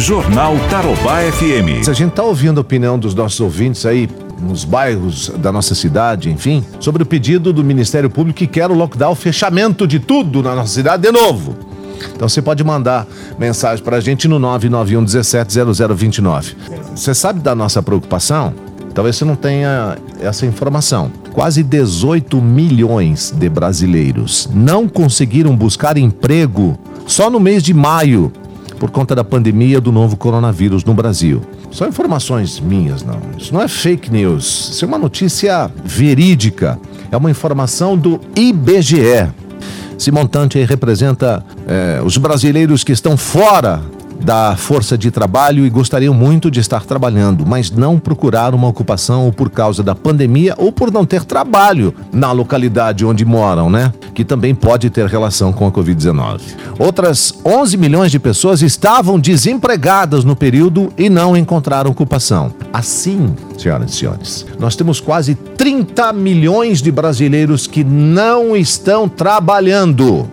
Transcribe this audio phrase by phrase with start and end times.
[0.00, 1.84] Jornal Tarobá FM.
[1.84, 4.08] Se a gente tá ouvindo a opinião dos nossos ouvintes aí
[4.40, 8.74] nos bairros da nossa cidade, enfim, sobre o pedido do Ministério Público que quer o
[8.74, 11.54] lockdown, fechamento de tudo na nossa cidade de novo.
[12.14, 13.06] Então você pode mandar
[13.38, 15.54] mensagem para a gente no 991 17
[15.94, 16.56] 0029.
[16.96, 18.54] Você sabe da nossa preocupação?
[18.94, 21.12] Talvez você não tenha essa informação.
[21.32, 28.32] Quase 18 milhões de brasileiros não conseguiram buscar emprego só no mês de maio
[28.80, 31.42] por conta da pandemia do novo coronavírus no Brasil.
[31.70, 33.20] São informações minhas, não.
[33.36, 34.70] Isso não é fake news.
[34.70, 36.80] Isso é uma notícia verídica.
[37.12, 39.28] É uma informação do IBGE.
[39.98, 43.82] Esse montante representa é, os brasileiros que estão fora
[44.22, 49.24] da força de trabalho e gostariam muito de estar trabalhando, mas não procuraram uma ocupação
[49.26, 53.92] ou por causa da pandemia ou por não ter trabalho na localidade onde moram, né?
[54.14, 56.40] Que também pode ter relação com a Covid-19.
[56.78, 62.52] Outras 11 milhões de pessoas estavam desempregadas no período e não encontraram ocupação.
[62.72, 70.28] Assim, senhoras e senhores, nós temos quase 30 milhões de brasileiros que não estão trabalhando.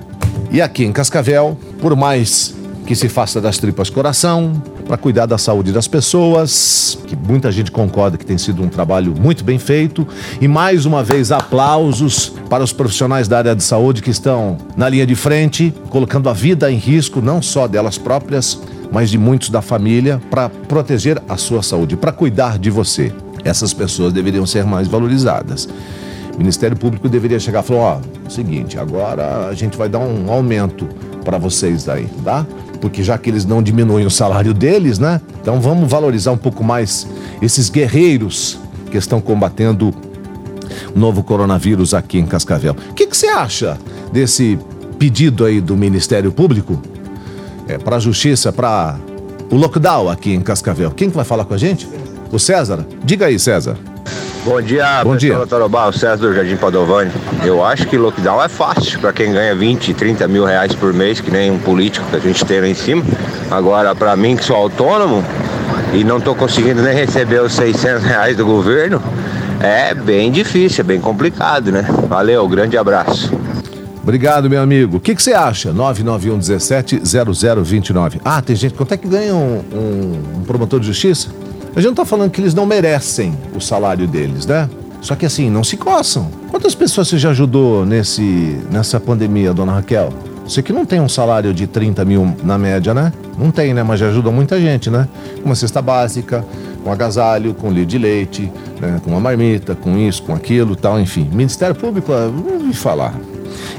[0.51, 2.55] E aqui em Cascavel, por mais
[2.87, 7.69] que se faça das tripas coração, para cuidar da saúde das pessoas, que muita gente
[7.69, 10.07] concorda que tem sido um trabalho muito bem feito.
[10.39, 14.87] E mais uma vez, aplausos para os profissionais da área de saúde que estão na
[14.87, 18.57] linha de frente, colocando a vida em risco, não só delas próprias,
[18.89, 23.11] mas de muitos da família, para proteger a sua saúde, para cuidar de você.
[23.43, 25.67] Essas pessoas deveriam ser mais valorizadas.
[26.33, 29.99] O Ministério Público deveria chegar e falar: ó, oh, seguinte, agora a gente vai dar
[29.99, 30.87] um aumento
[31.25, 32.45] para vocês aí, tá?
[32.77, 35.21] Porque já que eles não diminuem o salário deles, né?
[35.41, 37.07] Então vamos valorizar um pouco mais
[37.41, 38.59] esses guerreiros
[38.91, 39.93] que estão combatendo
[40.95, 42.75] o novo coronavírus aqui em Cascavel.
[42.89, 43.77] O que, que você acha
[44.11, 44.57] desse
[44.97, 46.81] pedido aí do Ministério Público
[47.67, 48.97] é, para a Justiça, para
[49.49, 50.91] o lockdown aqui em Cascavel?
[50.91, 51.87] Quem que vai falar com a gente?
[52.31, 52.85] O César?
[53.03, 53.77] Diga aí, César.
[54.47, 55.45] Bom dia, Bom dia.
[55.45, 57.11] Tarobá, o César do Jardim Padovani.
[57.43, 61.19] Eu acho que lockdown é fácil para quem ganha 20, 30 mil reais por mês,
[61.19, 63.03] que nem um político que a gente tem lá em cima.
[63.51, 65.21] Agora, para mim que sou autônomo
[65.93, 69.03] e não estou conseguindo nem receber os 600 reais do governo,
[69.59, 71.85] é bem difícil, é bem complicado, né?
[72.07, 73.29] Valeu, grande abraço.
[74.01, 74.95] Obrigado, meu amigo.
[74.95, 75.73] O que, que você acha?
[75.73, 78.21] 991 17 0029.
[78.23, 78.75] Ah, tem gente.
[78.75, 81.27] Quanto é que ganha um, um, um promotor de justiça?
[81.77, 84.67] A gente não está falando que eles não merecem o salário deles, né?
[84.99, 86.27] Só que assim, não se coçam.
[86.49, 90.11] Quantas pessoas você já ajudou nesse, nessa pandemia, dona Raquel?
[90.43, 93.13] Você que não tem um salário de 30 mil na média, né?
[93.37, 93.83] Não tem, né?
[93.83, 95.07] Mas já ajuda muita gente, né?
[95.45, 96.43] Uma cesta básica,
[96.83, 98.51] com agasalho, com litro de leite,
[98.81, 98.99] né?
[99.03, 101.29] com uma marmita, com isso, com aquilo tal, enfim.
[101.31, 103.13] Ministério Público, não ouvi falar.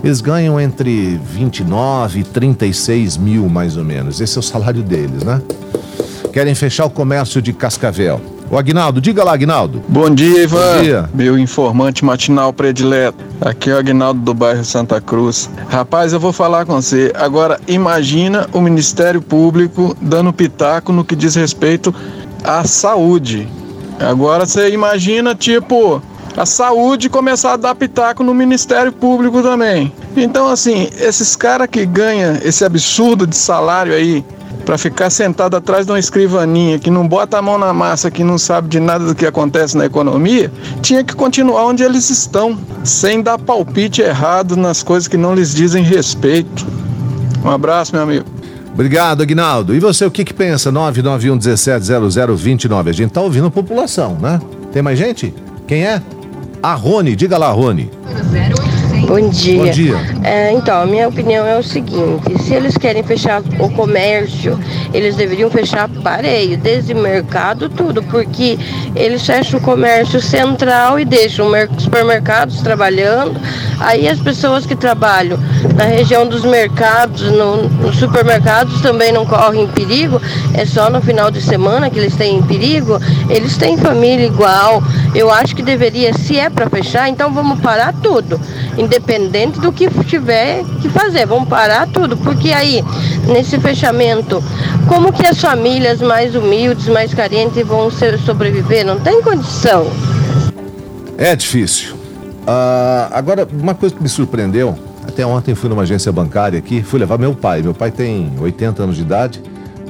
[0.05, 4.21] Eles ganham entre 29 e 36 mil, mais ou menos.
[4.21, 5.43] Esse é o salário deles, né?
[6.29, 8.21] Querem fechar o comércio de Cascavel.
[8.51, 9.83] O Agnaldo, diga lá, Agnaldo.
[9.89, 10.77] Bom dia, Ivan.
[10.77, 11.11] Bom dia.
[11.13, 13.19] Meu informante matinal predileto.
[13.41, 15.51] Aqui é o Agnaldo do bairro Santa Cruz.
[15.69, 17.13] Rapaz, eu vou falar com você.
[17.15, 21.95] Agora, imagina o Ministério Público dando pitaco no que diz respeito
[22.43, 23.47] à saúde.
[24.01, 26.01] Agora você imagina, tipo,
[26.37, 29.93] a saúde começar a dar pitaco no Ministério Público também.
[30.17, 34.25] Então, assim, esses caras que ganham esse absurdo de salário aí,
[34.69, 38.23] para ficar sentado atrás de uma escrivaninha que não bota a mão na massa, que
[38.23, 40.53] não sabe de nada do que acontece na economia,
[40.83, 45.55] tinha que continuar onde eles estão, sem dar palpite errado nas coisas que não lhes
[45.55, 46.67] dizem respeito.
[47.43, 48.27] Um abraço, meu amigo.
[48.75, 49.75] Obrigado, Aguinaldo.
[49.75, 50.71] E você, o que, que pensa?
[50.71, 51.87] 991 17
[52.37, 52.91] 0029.
[52.91, 54.39] A gente tá ouvindo a população, né?
[54.71, 55.33] Tem mais gente?
[55.67, 56.03] Quem é?
[56.63, 57.17] A Rony.
[57.17, 57.91] Diga lá, Rony.
[59.09, 59.65] Bom dia.
[59.65, 59.97] Bom dia.
[60.23, 64.61] É, então, a minha opinião é o seguinte: se eles querem fechar o comércio,
[64.93, 68.59] eles deveriam fechar pareio, desde mercado, tudo, porque
[68.95, 73.41] eles fecham o comércio central e deixam os supermercados trabalhando.
[73.81, 75.39] Aí as pessoas que trabalham
[75.75, 80.21] na região dos mercados, no, nos supermercados, também não correm perigo.
[80.53, 83.01] É só no final de semana que eles têm perigo.
[83.31, 84.83] Eles têm família igual.
[85.15, 88.39] Eu acho que deveria, se é para fechar, então vamos parar tudo
[88.79, 91.27] independente do que tiver que fazer.
[91.27, 92.83] Vamos parar tudo, porque aí,
[93.27, 94.43] nesse fechamento,
[94.87, 98.87] como que as famílias mais humildes, mais carentes vão sobreviver?
[98.87, 99.87] Não tem condição.
[101.19, 101.95] É difícil.
[101.95, 106.99] Uh, agora, uma coisa que me surpreendeu, até ontem fui numa agência bancária aqui, fui
[107.01, 107.61] levar meu pai.
[107.61, 109.43] Meu pai tem 80 anos de idade,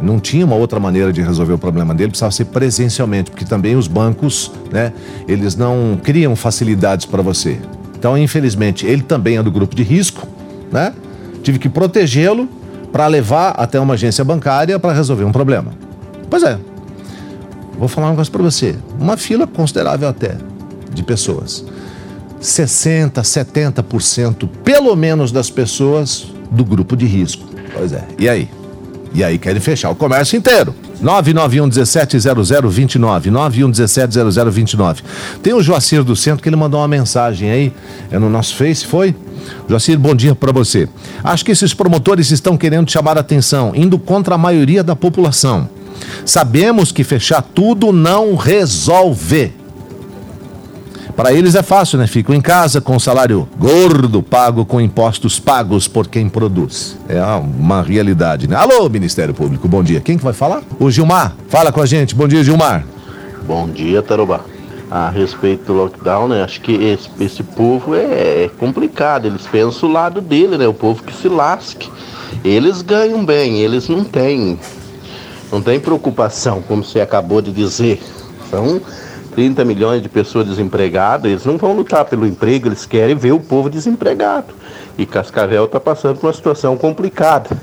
[0.02, 3.76] não tinha uma outra maneira de resolver o problema dele, precisava ser presencialmente, porque também
[3.76, 4.92] os bancos, né,
[5.26, 7.58] eles não criam facilidades para você.
[7.98, 10.24] Então, infelizmente, ele também é do grupo de risco,
[10.70, 10.94] né?
[11.42, 12.48] Tive que protegê-lo
[12.92, 15.72] para levar até uma agência bancária para resolver um problema.
[16.30, 16.56] Pois é.
[17.76, 18.76] Vou falar um negócio para você.
[19.00, 20.36] Uma fila considerável até
[20.92, 21.64] de pessoas.
[22.40, 27.48] 60, 70% pelo menos das pessoas do grupo de risco.
[27.74, 28.04] Pois é.
[28.16, 28.48] E aí?
[29.12, 30.72] E aí querem fechar o comércio inteiro.
[31.00, 33.30] 991 17 0029.
[33.30, 35.02] 91 17 0029.
[35.42, 37.72] Tem o Joacir do Centro que ele mandou uma mensagem aí.
[38.10, 39.14] É no nosso Face, foi?
[39.68, 40.88] Joacir, bom dia para você.
[41.22, 45.68] Acho que esses promotores estão querendo chamar a atenção, indo contra a maioria da população.
[46.24, 49.52] Sabemos que fechar tudo não resolve.
[51.18, 52.06] Para eles é fácil, né?
[52.06, 56.96] Ficam em casa com salário gordo, pago com impostos pagos por quem produz.
[57.08, 58.54] É uma realidade, né?
[58.54, 60.00] Alô, Ministério Público, bom dia.
[60.00, 60.62] Quem que vai falar?
[60.78, 61.34] O Gilmar.
[61.48, 62.14] Fala com a gente.
[62.14, 62.86] Bom dia, Gilmar.
[63.44, 64.42] Bom dia, Tarobá.
[64.88, 66.44] A respeito do lockdown, né?
[66.44, 69.26] Acho que esse, esse povo é, é complicado.
[69.26, 70.68] Eles pensam o lado dele, né?
[70.68, 71.90] O povo que se lasque.
[72.44, 74.56] Eles ganham bem, eles não têm.
[75.50, 78.00] Não tem preocupação, como você acabou de dizer.
[78.48, 78.80] São
[79.38, 83.38] 30 milhões de pessoas desempregadas, eles não vão lutar pelo emprego, eles querem ver o
[83.38, 84.52] povo desempregado.
[84.98, 87.56] E Cascavel está passando por uma situação complicada.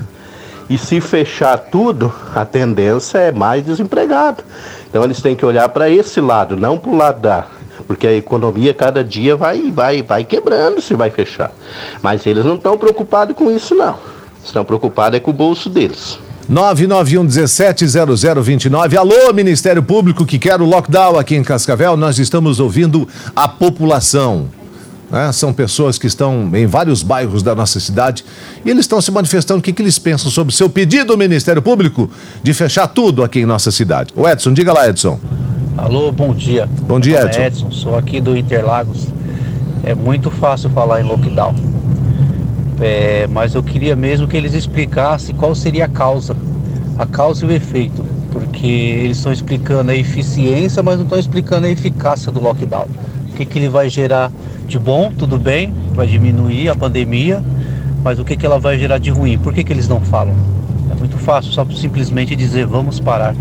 [0.69, 4.42] E se fechar tudo, a tendência é mais desempregado.
[4.89, 7.48] Então eles têm que olhar para esse lado, não para o lado da.
[7.86, 11.51] Porque a economia cada dia vai, vai, vai quebrando se vai fechar.
[12.01, 13.98] Mas eles não estão preocupados com isso, não.
[14.42, 16.18] Estão preocupados é com o bolso deles.
[16.47, 17.86] 991 17
[18.44, 18.97] 0029.
[18.97, 21.97] Alô, Ministério Público que quer o lockdown aqui em Cascavel.
[21.97, 24.45] Nós estamos ouvindo a população.
[25.09, 25.31] Né?
[25.31, 28.24] São pessoas que estão em vários bairros da nossa cidade
[28.63, 31.62] e eles estão se manifestando o que, que eles pensam sobre o seu pedido Ministério
[31.62, 32.09] Público
[32.44, 34.13] de fechar tudo aqui em nossa cidade.
[34.15, 35.19] O Edson, diga lá, Edson.
[35.75, 36.69] Alô, bom dia.
[36.83, 37.41] Bom dia, Edson.
[37.41, 39.07] É Edson, sou aqui do Interlagos.
[39.83, 41.75] É muito fácil falar em lockdown
[42.80, 46.36] é, mas eu queria mesmo que eles explicassem qual seria a causa,
[46.98, 51.68] a causa e o efeito, porque eles estão explicando a eficiência, mas não estão explicando
[51.68, 52.88] a eficácia do lockdown.
[53.30, 54.31] O que, que ele vai gerar
[54.68, 57.44] de bom, tudo bem, vai diminuir a pandemia,
[58.04, 59.38] mas o que, que ela vai gerar de ruim?
[59.38, 60.36] Por que, que eles não falam?
[60.92, 63.36] É muito fácil, só simplesmente dizer vamos parar.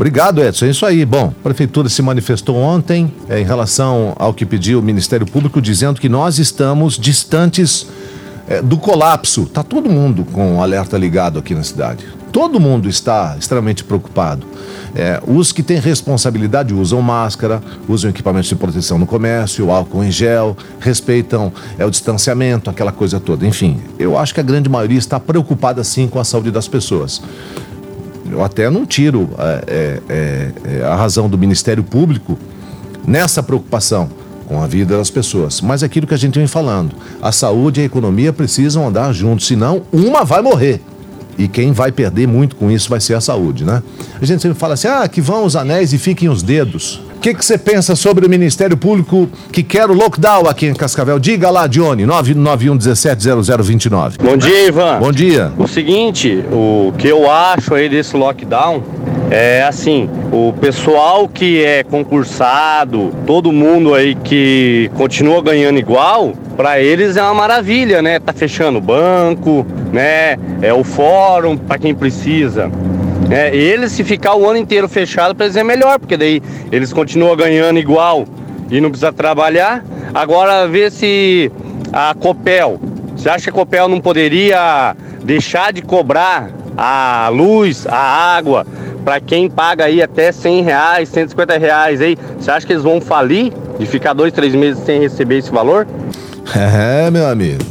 [0.00, 0.64] Obrigado, Edson.
[0.64, 1.04] É isso aí.
[1.04, 5.60] Bom, a Prefeitura se manifestou ontem é, em relação ao que pediu o Ministério Público,
[5.60, 7.86] dizendo que nós estamos distantes
[8.50, 9.44] é, do colapso.
[9.44, 12.04] Está todo mundo com o alerta ligado aqui na cidade.
[12.32, 14.44] Todo mundo está extremamente preocupado.
[14.94, 20.10] É, os que têm responsabilidade usam máscara, usam equipamentos de proteção no comércio, álcool em
[20.10, 23.46] gel, respeitam é, o distanciamento, aquela coisa toda.
[23.46, 27.22] Enfim, eu acho que a grande maioria está preocupada sim com a saúde das pessoas.
[28.30, 32.38] Eu até não tiro é, é, é a razão do Ministério Público
[33.06, 34.08] nessa preocupação
[34.50, 35.60] com a vida das pessoas.
[35.60, 36.90] Mas é aquilo que a gente vem falando,
[37.22, 40.80] a saúde e a economia precisam andar juntos, senão uma vai morrer.
[41.38, 43.80] E quem vai perder muito com isso vai ser a saúde, né?
[44.20, 47.00] A gente sempre fala assim: ah, que vão os anéis e fiquem os dedos.
[47.16, 50.74] O que, que você pensa sobre o Ministério Público que quer o lockdown aqui em
[50.74, 51.18] Cascavel?
[51.18, 54.18] Diga lá, Johnny, 991 170029.
[54.18, 54.98] Bom dia, Ivan.
[54.98, 55.52] Bom dia.
[55.56, 58.82] O seguinte, o que eu acho aí desse lockdown
[59.30, 66.80] é assim, o pessoal que é concursado, todo mundo aí que continua ganhando igual, para
[66.80, 68.18] eles é uma maravilha, né?
[68.18, 70.36] Tá fechando o banco, né?
[70.60, 72.70] É o fórum para quem precisa.
[73.30, 76.92] É, eles, se ficar o ano inteiro fechado, para eles é melhor, porque daí eles
[76.92, 78.24] continuam ganhando igual
[78.68, 79.84] e não precisa trabalhar.
[80.12, 81.52] Agora, vê se
[81.92, 82.80] a Copel,
[83.16, 88.66] você acha que a Copel não poderia deixar de cobrar a luz, a água,
[89.04, 92.16] para quem paga aí até 100 reais, 150 reais aí?
[92.38, 95.86] Você acha que eles vão falir de ficar dois, três meses sem receber esse valor?
[96.52, 97.62] É, meu amigo.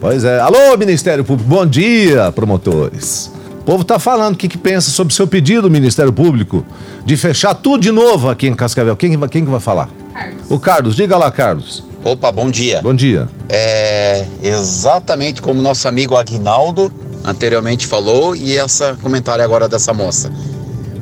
[0.00, 0.38] Pois é.
[0.38, 3.32] Alô, Ministério Público, bom dia, promotores.
[3.58, 6.64] O povo está falando o que, que pensa sobre o seu pedido, Ministério Público,
[7.04, 8.94] de fechar tudo de novo aqui em Cascavel.
[8.96, 9.88] Quem, quem que vai falar?
[10.12, 10.50] Carlos.
[10.50, 11.82] O Carlos, diga lá, Carlos.
[12.04, 12.82] Opa, bom dia.
[12.82, 13.26] Bom dia.
[13.48, 16.92] É exatamente como nosso amigo Aguinaldo
[17.24, 20.30] anteriormente falou e essa comentário agora dessa moça.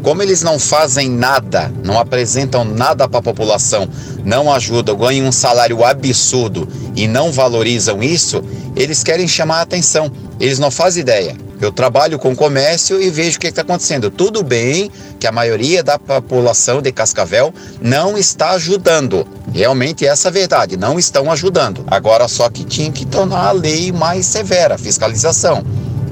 [0.03, 3.89] Como eles não fazem nada, não apresentam nada para a população,
[4.25, 8.43] não ajudam, ganham um salário absurdo e não valorizam isso,
[8.75, 10.11] eles querem chamar a atenção.
[10.41, 11.37] Eles não fazem ideia.
[11.61, 14.11] Eu trabalho com comércio e vejo o que está acontecendo.
[14.11, 19.25] Tudo bem que a maioria da população de Cascavel não está ajudando.
[19.55, 21.85] Realmente essa é a verdade, não estão ajudando.
[21.87, 25.65] Agora só que tinha que tornar a lei mais severa, fiscalização.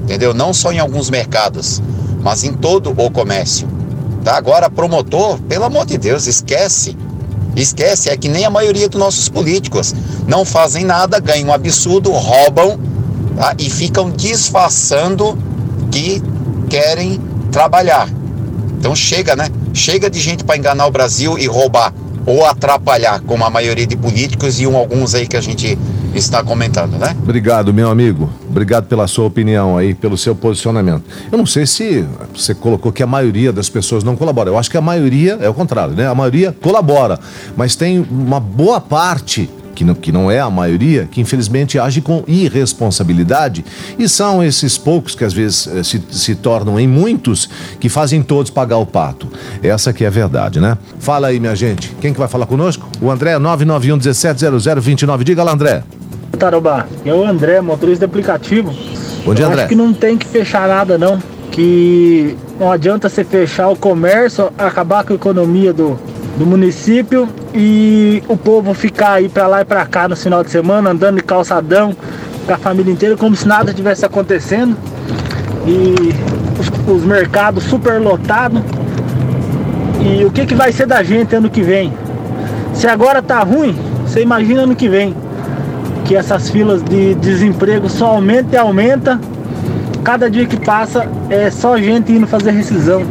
[0.03, 0.33] Entendeu?
[0.33, 1.81] Não só em alguns mercados,
[2.21, 3.67] mas em todo o comércio.
[4.23, 4.35] Tá?
[4.35, 6.95] Agora promotor, pelo amor de Deus, esquece.
[7.55, 9.93] Esquece, é que nem a maioria dos nossos políticos.
[10.27, 12.79] Não fazem nada, ganham um absurdo, roubam
[13.35, 13.53] tá?
[13.57, 15.37] e ficam disfarçando
[15.91, 16.21] que
[16.69, 17.19] querem
[17.51, 18.07] trabalhar.
[18.79, 19.49] Então chega, né?
[19.73, 21.93] Chega de gente para enganar o Brasil e roubar
[22.25, 25.77] ou atrapalhar, como a maioria de políticos e um, alguns aí que a gente
[26.13, 27.15] está comentando, né?
[27.21, 28.29] Obrigado, meu amigo.
[28.49, 31.03] Obrigado pela sua opinião aí, pelo seu posicionamento.
[31.31, 34.49] Eu não sei se você colocou que a maioria das pessoas não colabora.
[34.49, 36.07] Eu acho que a maioria é o contrário, né?
[36.07, 37.19] A maioria colabora,
[37.55, 39.49] mas tem uma boa parte
[39.81, 43.65] que não, que não é a maioria, que infelizmente age com irresponsabilidade,
[43.97, 48.21] e são esses poucos que às vezes eh, se, se tornam em muitos que fazem
[48.21, 49.27] todos pagar o pato.
[49.63, 50.77] Essa que é a verdade, né?
[50.99, 51.95] Fala aí, minha gente.
[51.99, 52.87] Quem que vai falar conosco?
[53.01, 55.23] O André 991 170029.
[55.23, 55.83] Diga lá, André.
[56.37, 58.73] Tarobá, é o André, motorista de aplicativo.
[59.25, 59.61] Bom dia, Eu André.
[59.63, 61.19] Acho que não tem que fechar nada, não.
[61.51, 65.99] Que não adianta você fechar o comércio, acabar com a economia do,
[66.37, 70.51] do município e o povo ficar aí pra lá e pra cá no final de
[70.51, 71.95] semana, andando de calçadão
[72.45, 74.75] com a família inteira, como se nada tivesse acontecendo.
[75.65, 76.13] E
[76.59, 78.61] os, os mercados super lotados.
[80.03, 81.93] E o que, que vai ser da gente ano que vem?
[82.73, 85.15] Se agora tá ruim, você imagina ano que vem.
[86.05, 89.19] Que essas filas de desemprego só aumenta e aumenta.
[90.03, 93.05] Cada dia que passa é só gente indo fazer rescisão.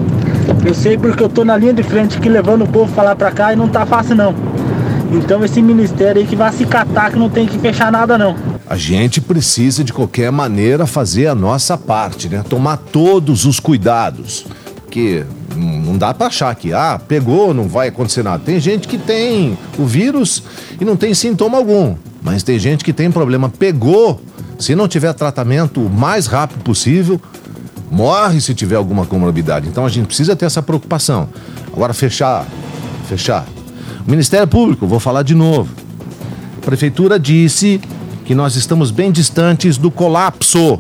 [0.65, 3.17] Eu sei porque eu tô na linha de frente aqui levando o povo pra lá
[3.17, 4.35] pra cá e não tá fácil não.
[5.13, 8.37] Então esse ministério aí que vai se catar que não tem que fechar nada não.
[8.69, 12.45] A gente precisa de qualquer maneira fazer a nossa parte, né?
[12.49, 14.47] Tomar todos os cuidados.
[14.77, 15.25] Porque
[15.57, 18.43] não dá para achar que, ah, pegou, não vai acontecer nada.
[18.45, 20.43] Tem gente que tem o vírus
[20.81, 21.97] e não tem sintoma algum.
[22.23, 24.21] Mas tem gente que tem problema, pegou,
[24.59, 27.21] se não tiver tratamento o mais rápido possível,
[27.91, 29.69] morre se tiver alguma comorbidade.
[29.69, 31.29] Então a gente precisa ter essa preocupação.
[31.73, 32.47] Agora, fechar,
[33.09, 33.47] fechar.
[34.07, 35.75] O Ministério Público, vou falar de novo.
[36.59, 37.81] A Prefeitura disse
[38.25, 40.79] que nós estamos bem distantes do colapso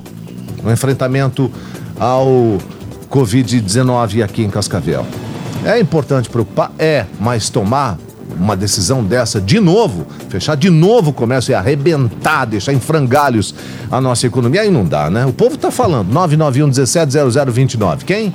[0.62, 1.50] no enfrentamento
[1.99, 2.59] ao
[3.11, 5.05] Covid-19 aqui em Cascavel.
[5.64, 6.71] É importante preocupar?
[6.79, 7.99] É, mas tomar
[8.40, 13.54] uma decisão dessa de novo, fechar de novo o comércio e arrebentar, deixar em frangalhos
[13.90, 15.26] a nossa economia, aí não dá, né?
[15.26, 17.12] O povo tá falando, 991 17
[17.52, 18.04] 0029.
[18.04, 18.35] Quem?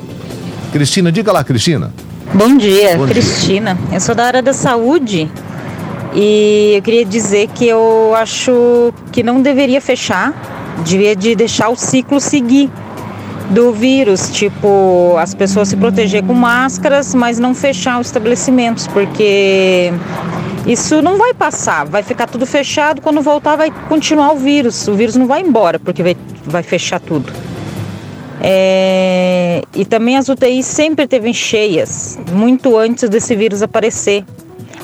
[0.71, 1.91] Cristina, diga lá, Cristina.
[2.33, 3.15] Bom dia, Bom dia.
[3.15, 3.77] Cristina.
[3.91, 5.29] Eu sou da área da saúde
[6.13, 10.33] e eu queria dizer que eu acho que não deveria fechar,
[10.85, 12.69] devia de deixar o ciclo seguir
[13.49, 19.91] do vírus, tipo as pessoas se proteger com máscaras, mas não fechar os estabelecimentos, porque
[20.65, 24.95] isso não vai passar, vai ficar tudo fechado, quando voltar vai continuar o vírus, o
[24.95, 27.31] vírus não vai embora porque vai, vai fechar tudo.
[28.41, 34.23] É, e também as UTIs sempre teve cheias, muito antes desse vírus aparecer.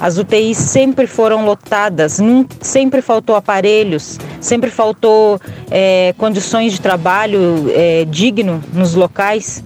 [0.01, 2.17] As UTIs sempre foram lotadas,
[2.59, 5.39] sempre faltou aparelhos, sempre faltou
[5.69, 9.63] é, condições de trabalho é, digno nos locais,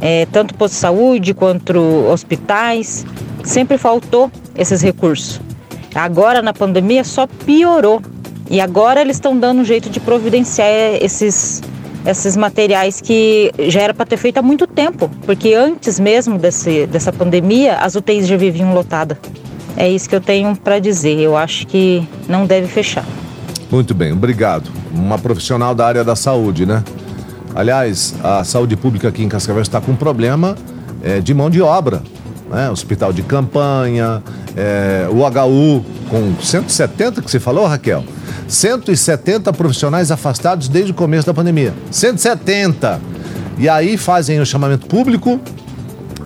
[0.00, 1.78] é, tanto posto de saúde quanto
[2.10, 3.06] hospitais.
[3.44, 5.40] Sempre faltou esses recursos.
[5.94, 8.02] Agora na pandemia só piorou.
[8.50, 10.68] E agora eles estão dando um jeito de providenciar
[11.00, 11.62] esses,
[12.04, 16.88] esses materiais que já era para ter feito há muito tempo, porque antes mesmo desse,
[16.88, 19.16] dessa pandemia as UTIs já viviam lotadas.
[19.76, 21.18] É isso que eu tenho para dizer.
[21.18, 23.04] Eu acho que não deve fechar.
[23.70, 24.70] Muito bem, obrigado.
[24.92, 26.82] Uma profissional da área da saúde, né?
[27.54, 30.56] Aliás, a saúde pública aqui em Cascavel está com problema
[31.02, 32.02] é, de mão de obra.
[32.50, 32.68] Né?
[32.68, 34.22] Hospital de campanha,
[34.56, 38.04] é, o HU com 170 que você falou, Raquel?
[38.48, 41.72] 170 profissionais afastados desde o começo da pandemia.
[41.90, 43.00] 170!
[43.56, 45.40] E aí fazem o chamamento público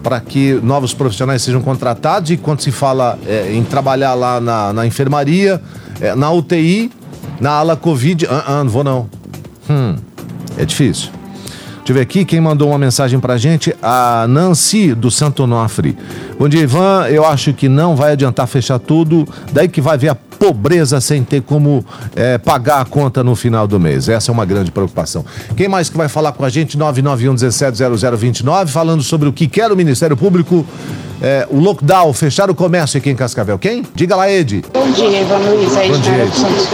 [0.04, 4.72] para que novos profissionais sejam contratados e quando se fala é, em trabalhar lá na,
[4.72, 5.60] na enfermaria,
[5.98, 6.92] é, na UTI,
[7.40, 9.08] na ala Covid, ah, ah, não vou não.
[9.68, 9.96] Hum,
[10.58, 11.08] é difícil.
[11.78, 15.96] Deixa eu ver aqui quem mandou uma mensagem pra gente, a Nancy do Santo Onofre.
[16.38, 17.06] Bom dia, Ivan.
[17.08, 21.22] Eu acho que não vai adiantar fechar tudo, daí que vai ver a pobreza sem
[21.22, 24.08] ter como é, pagar a conta no final do mês.
[24.08, 25.24] Essa é uma grande preocupação.
[25.56, 26.76] Quem mais que vai falar com a gente?
[26.76, 27.78] 991 17
[28.16, 30.66] 0029, falando sobre o que quer o Ministério Público,
[31.22, 33.58] é, o lockdown, fechar o comércio aqui em Cascavel.
[33.58, 33.82] Quem?
[33.94, 34.62] Diga lá, Ed.
[34.72, 36.68] Bom dia, Ivan Luiz, aí Bom dia, Dumont.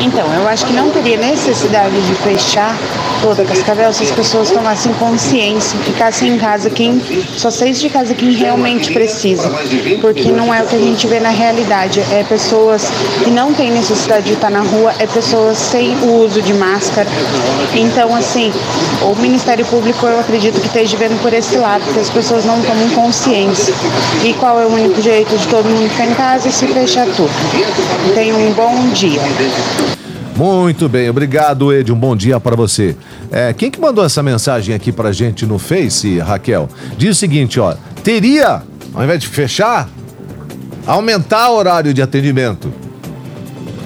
[0.00, 2.76] Então, eu acho que não teria necessidade de fechar
[3.24, 7.00] toda Cascavel se as pessoas tomassem consciência, ficassem em casa quem
[7.38, 9.50] só saísse de casa quem realmente precisa,
[10.02, 12.86] porque não é o que a gente vê na realidade, é pessoas
[13.24, 17.08] que não têm necessidade de estar na rua, é pessoas sem o uso de máscara.
[17.74, 18.52] Então, assim,
[19.00, 22.60] o Ministério Público eu acredito que esteja vendo por esse lado, que as pessoas não
[22.60, 23.72] tomam consciência.
[24.22, 27.06] E qual é o único jeito de todo mundo ficar em casa e se fechar
[27.06, 27.30] tudo.
[28.14, 29.22] Tenha um bom dia.
[30.36, 31.92] Muito bem, obrigado, Ed.
[31.92, 32.96] Um bom dia para você.
[33.30, 36.68] É, quem que mandou essa mensagem aqui pra gente no Face, Raquel?
[36.98, 37.74] Diz o seguinte, ó.
[38.02, 38.62] Teria,
[38.92, 39.88] ao invés de fechar,
[40.84, 42.72] aumentar o horário de atendimento.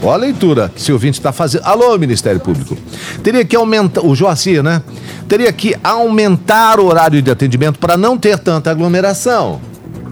[0.02, 1.64] Olha a leitura que esse ouvinte está fazendo.
[1.64, 2.78] Alô, Ministério Público.
[3.23, 4.81] Teria que aumentar, o Joacir, né?
[5.28, 9.61] Teria que aumentar o horário de atendimento para não ter tanta aglomeração.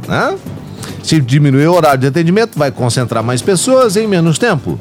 [0.07, 0.37] Né?
[1.03, 4.79] Se diminuir o horário de atendimento, vai concentrar mais pessoas em menos tempo.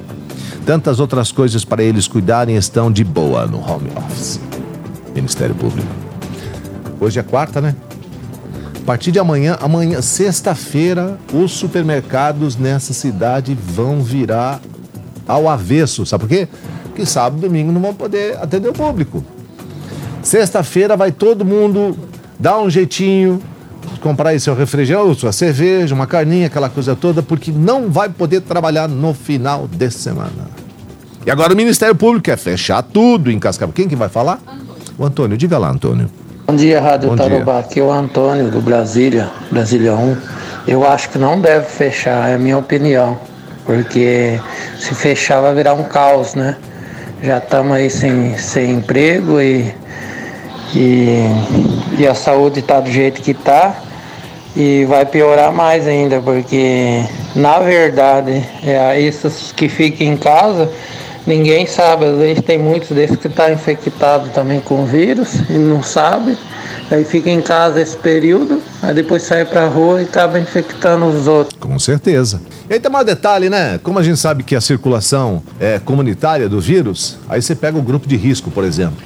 [0.66, 4.40] Tantas outras coisas para eles cuidarem estão de boa no home office.
[5.14, 5.88] Ministério Público.
[7.00, 7.76] Hoje é quarta, né?
[8.82, 14.60] A partir de amanhã, amanhã, sexta-feira, os supermercados nessa cidade vão virar
[15.28, 16.04] ao avesso.
[16.04, 16.48] Sabe por quê?
[16.86, 19.24] Porque sábado e domingo não vão poder atender o público.
[20.24, 21.96] Sexta-feira vai todo mundo
[22.40, 23.40] dar um jeitinho,
[24.02, 28.42] comprar aí seu refrigerante, sua cerveja, uma carninha, aquela coisa toda, porque não vai poder
[28.42, 30.55] trabalhar no final de semana.
[31.25, 33.74] E agora o Ministério Público quer fechar tudo em Cascavel.
[33.74, 34.39] Quem que vai falar?
[34.96, 35.36] O Antônio.
[35.36, 36.08] Diga lá, Antônio.
[36.46, 37.58] Bom dia, Rádio Bom Tarobá.
[37.58, 40.17] Aqui é o Antônio, do Brasília, Brasília 1.
[40.67, 43.17] Eu acho que não deve fechar, é a minha opinião.
[43.65, 44.39] Porque
[44.77, 46.58] se fechar vai virar um caos, né?
[47.24, 49.74] Já estamos aí sem, sem emprego e,
[50.75, 51.25] e,
[51.98, 53.75] e a saúde está do jeito que está.
[54.55, 57.03] E vai piorar mais ainda, porque
[57.36, 60.72] na verdade, é, esses que ficam em casa
[61.25, 65.34] Ninguém sabe, às vezes tem muitos desses que estão tá infectados também com o vírus
[65.50, 66.38] e não sabe.
[66.91, 71.27] Aí fica em casa esse período, aí depois sai pra rua e acaba infectando os
[71.27, 71.60] outros.
[71.60, 72.39] Com certeza.
[72.70, 73.79] E aí tem mais detalhe, né?
[73.82, 77.82] Como a gente sabe que a circulação é comunitária do vírus, aí você pega o
[77.82, 79.03] grupo de risco, por exemplo.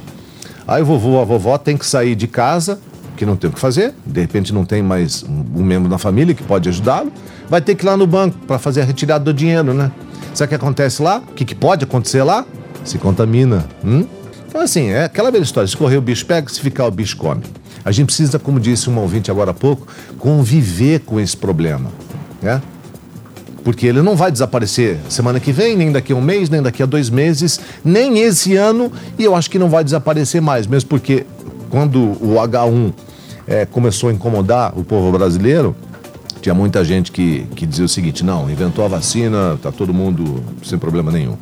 [0.68, 2.80] Aí o vovô, a vovó tem que sair de casa,
[3.16, 6.36] que não tem o que fazer, de repente não tem mais um membro da família
[6.36, 7.12] que pode ajudá-lo,
[7.50, 9.90] vai ter que ir lá no banco para fazer a retirada do dinheiro, né?
[10.40, 11.18] Sabe o que acontece lá?
[11.18, 12.46] O que, que pode acontecer lá?
[12.86, 13.66] Se contamina.
[13.84, 14.06] Hum?
[14.48, 17.18] Então, assim, é aquela velha história: se correr o bicho pega, se ficar o bicho
[17.18, 17.42] come.
[17.84, 19.86] A gente precisa, como disse um ouvinte agora há pouco,
[20.18, 21.92] conviver com esse problema.
[22.42, 22.62] Né?
[23.66, 26.82] Porque ele não vai desaparecer semana que vem, nem daqui a um mês, nem daqui
[26.82, 30.88] a dois meses, nem esse ano, e eu acho que não vai desaparecer mais, mesmo
[30.88, 31.26] porque
[31.70, 32.94] quando o H1
[33.46, 35.76] é, começou a incomodar o povo brasileiro,
[36.42, 40.44] tinha muita gente que, que dizia o seguinte: não, inventou a vacina, tá todo mundo
[40.64, 41.36] sem problema nenhum.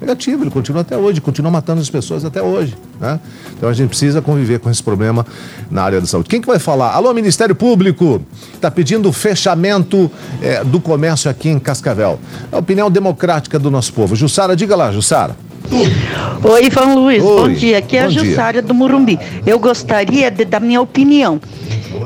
[0.00, 2.76] Negativo, ele continua até hoje, continua matando as pessoas até hoje.
[3.00, 3.20] Né?
[3.56, 5.24] Então a gente precisa conviver com esse problema
[5.70, 6.28] na área da saúde.
[6.28, 6.90] Quem que vai falar?
[6.90, 8.20] Alô, Ministério Público,
[8.52, 10.10] está pedindo o fechamento
[10.42, 12.18] é, do comércio aqui em Cascavel.
[12.50, 14.16] É a opinião democrática do nosso povo.
[14.16, 15.36] Jussara, diga lá, Jussara.
[15.70, 17.78] Oi, Ivan Luiz, Oi, bom dia.
[17.78, 19.20] Aqui é a Jussara do Murumbi.
[19.46, 21.40] Eu gostaria de dar minha opinião.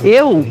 [0.04, 0.44] Eu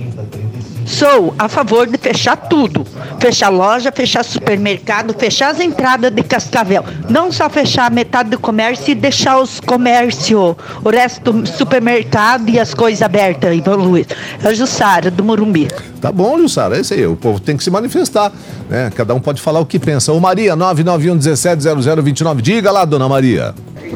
[0.85, 2.85] Sou a favor de fechar tudo.
[3.19, 6.85] Fechar loja, fechar supermercado, fechar as entradas de Cascavel.
[7.09, 12.59] Não só fechar metade do comércio e deixar os comércios, o resto do supermercado e
[12.59, 14.07] as coisas abertas, Ivan Luiz.
[14.43, 15.67] É Jussara, do Morumbi.
[16.05, 17.07] Tá bom, Jussara, é isso aí.
[17.07, 18.31] O povo tem que se manifestar.
[18.69, 18.91] Né?
[18.95, 20.13] Cada um pode falar o que pensa.
[20.13, 22.43] Ô Maria, 991 17 0029.
[22.43, 23.55] Diga lá, dona Maria.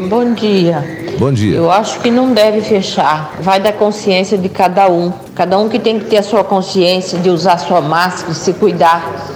[0.10, 0.84] Bom dia.
[1.20, 1.56] Bom dia.
[1.56, 3.36] Eu acho que não deve fechar.
[3.42, 5.14] Vai da consciência de cada um.
[5.36, 9.28] Cada um que tem que ter a sua consciência de usar sua máscara, se cuidar.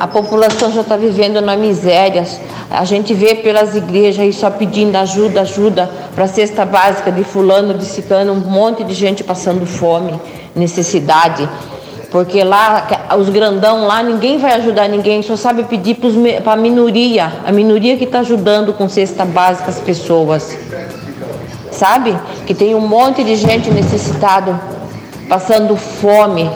[0.00, 2.24] A população já está vivendo na miséria.
[2.70, 7.24] A gente vê pelas igrejas aí só pedindo ajuda, ajuda para a cesta básica de
[7.24, 10.18] fulano, de cicano, um monte de gente passando fome,
[10.54, 11.46] necessidade.
[12.16, 12.86] Porque lá,
[13.18, 15.98] os grandão lá, ninguém vai ajudar ninguém, só sabe pedir
[16.42, 20.56] para a minoria, a minoria que está ajudando com cesta básica as pessoas.
[21.70, 22.16] Sabe?
[22.46, 24.58] Que tem um monte de gente necessitada,
[25.28, 26.50] passando fome,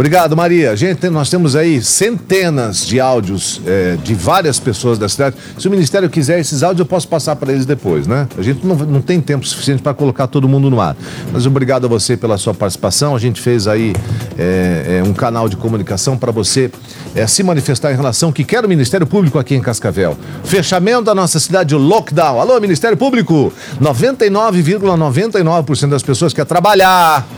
[0.00, 0.74] Obrigado, Maria.
[0.74, 5.36] Gente, nós temos aí centenas de áudios é, de várias pessoas da cidade.
[5.58, 8.26] Se o Ministério quiser esses áudios, eu posso passar para eles depois, né?
[8.38, 10.96] A gente não, não tem tempo suficiente para colocar todo mundo no ar.
[11.30, 13.14] Mas obrigado a você pela sua participação.
[13.14, 13.92] A gente fez aí
[14.38, 16.70] é, é, um canal de comunicação para você
[17.14, 20.16] é, se manifestar em relação que quer o Ministério Público aqui em Cascavel.
[20.44, 22.40] Fechamento da nossa cidade, lockdown.
[22.40, 23.52] Alô, Ministério Público!
[23.78, 27.28] 99,99% ,99 das pessoas quer trabalhar,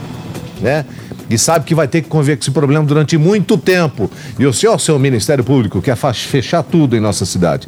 [0.61, 0.85] né?
[1.29, 4.09] E sabe que vai ter que conviver com esse problema durante muito tempo.
[4.37, 7.67] E o senhor, seu Ministério Público, quer fechar tudo em nossa cidade.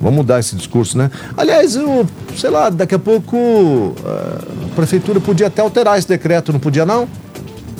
[0.00, 1.10] Vamos mudar esse discurso, né?
[1.36, 6.58] Aliás, eu, sei lá, daqui a pouco a prefeitura podia até alterar esse decreto, não
[6.58, 7.08] podia não?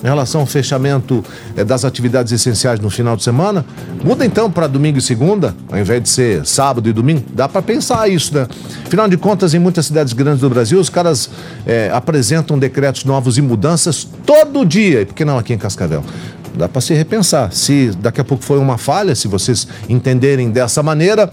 [0.02, 1.24] Em relação ao fechamento
[1.56, 3.64] é, das atividades essenciais no final de semana.
[4.04, 7.24] Muda então para domingo e segunda, ao invés de ser sábado e domingo.
[7.32, 8.46] Dá para pensar isso, né?
[8.84, 11.30] Afinal de contas, em muitas cidades grandes do Brasil, os caras
[11.64, 15.02] é, apresentam decretos novos e mudanças todo dia.
[15.02, 16.04] E por que não aqui em Cascavel?
[16.54, 17.52] Dá para se repensar.
[17.52, 21.32] Se daqui a pouco foi uma falha, se vocês entenderem dessa maneira,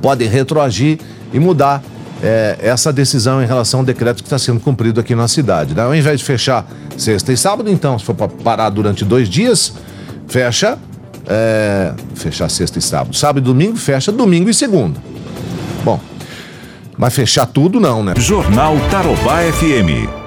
[0.00, 0.98] podem retroagir
[1.32, 1.82] e mudar
[2.22, 5.74] é, essa decisão em relação ao decreto que está sendo cumprido aqui na cidade.
[5.74, 5.82] Né?
[5.82, 9.72] Ao invés de fechar sexta e sábado, então, se for para parar durante dois dias,
[10.28, 10.78] fecha.
[11.26, 13.14] É, fechar sexta e sábado.
[13.14, 15.00] Sábado e domingo, fecha domingo e segunda.
[15.84, 16.00] Bom,
[16.96, 18.14] mas fechar tudo não, né?
[18.16, 20.19] Jornal Tarobá FM.